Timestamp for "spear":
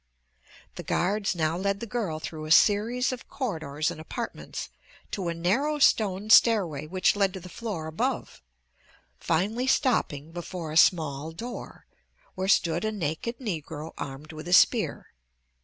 14.53-15.13